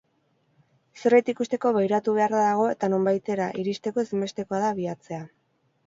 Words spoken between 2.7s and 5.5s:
eta nonbaitera iristeko ezinbestekoa da abiatzea.